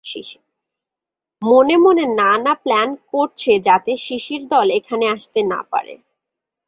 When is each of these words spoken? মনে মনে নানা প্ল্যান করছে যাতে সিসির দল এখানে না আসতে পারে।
মনে 1.41 1.75
মনে 1.77 2.03
নানা 2.19 2.53
প্ল্যান 2.63 2.89
করছে 3.11 3.51
যাতে 3.67 3.91
সিসির 3.97 4.41
দল 4.47 4.67
এখানে 4.79 5.05
না 5.05 5.13
আসতে 5.15 5.41
পারে। 5.71 5.95